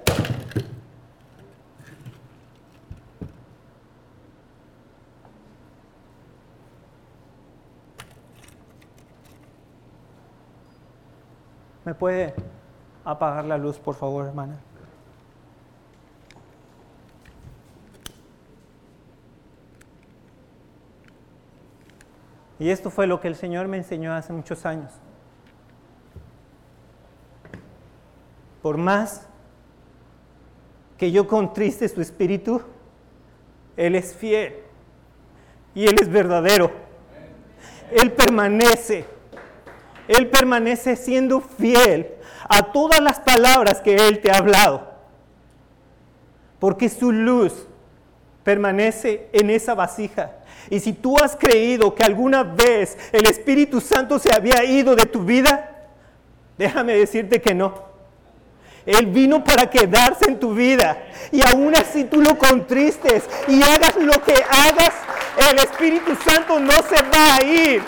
[11.83, 12.33] ¿Me puede
[13.03, 14.59] apagar la luz, por favor, hermana?
[22.63, 24.89] Y esto fue lo que el Señor me enseñó hace muchos años.
[28.61, 29.27] Por más
[30.97, 32.61] que yo contriste su espíritu,
[33.75, 34.59] Él es fiel
[35.75, 36.71] y Él es verdadero.
[37.91, 39.07] Él permanece.
[40.07, 42.13] Él permanece siendo fiel
[42.47, 44.89] a todas las palabras que Él te ha hablado.
[46.61, 47.67] Porque su luz
[48.43, 50.31] permanece en esa vasija.
[50.69, 55.05] Y si tú has creído que alguna vez el Espíritu Santo se había ido de
[55.05, 55.87] tu vida,
[56.57, 57.93] déjame decirte que no.
[58.85, 61.03] Él vino para quedarse en tu vida.
[61.31, 64.93] Y aún así tú lo contristes y hagas lo que hagas,
[65.51, 67.83] el Espíritu Santo no se va a ir.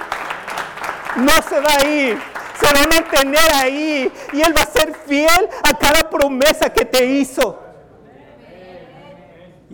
[1.18, 2.18] No se va a ir.
[2.60, 4.12] Se va a mantener ahí.
[4.34, 7.65] Y Él va a ser fiel a cada promesa que te hizo.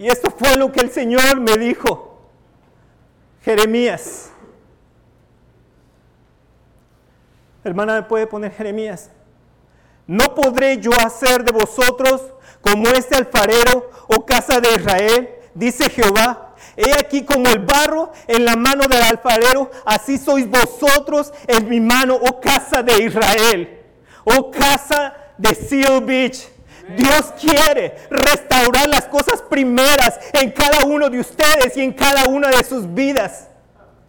[0.01, 2.17] Y esto fue lo que el Señor me dijo.
[3.43, 4.31] Jeremías.
[7.63, 9.11] Hermana, ¿me puede poner Jeremías?
[10.07, 15.87] No podré yo hacer de vosotros como este alfarero o oh casa de Israel, dice
[15.87, 16.55] Jehová.
[16.75, 21.79] He aquí como el barro en la mano del alfarero, así sois vosotros en mi
[21.79, 23.83] mano, oh casa de Israel,
[24.23, 26.50] oh casa de Seal Beach.
[26.97, 32.49] Dios quiere restaurar las cosas primeras en cada uno de ustedes y en cada una
[32.49, 33.47] de sus vidas,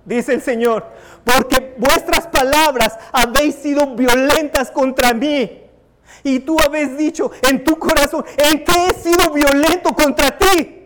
[0.05, 0.87] dice el Señor,
[1.25, 5.61] porque vuestras palabras habéis sido violentas contra mí.
[6.25, 10.83] Y tú habéis dicho en tu corazón, ¿en qué he sido violento contra ti?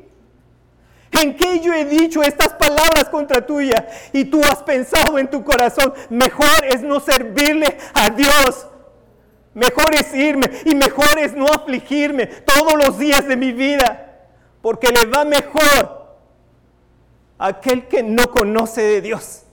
[1.13, 3.87] ¿En qué yo he dicho estas palabras contra tuya?
[4.13, 8.67] Y tú has pensado en tu corazón, mejor es no servirle a Dios
[9.57, 14.29] Mejor es irme y mejor es no afligirme todos los días de mi vida,
[14.61, 16.19] porque le va mejor
[17.39, 19.45] a aquel que no conoce de Dios.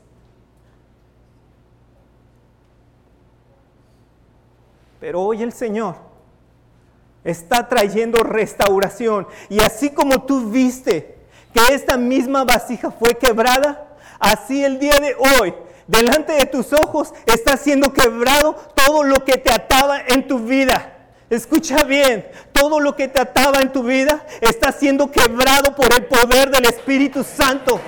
[4.99, 5.95] Pero hoy el Señor
[7.23, 9.25] está trayendo restauración.
[9.47, 11.17] Y así como tú viste
[11.53, 15.53] que esta misma vasija fue quebrada, así el día de hoy
[15.87, 20.89] delante de tus ojos está siendo quebrado todo lo que te ataba en tu vida.
[21.29, 26.05] Escucha bien, todo lo que te ataba en tu vida está siendo quebrado por el
[26.05, 27.79] poder del Espíritu Santo.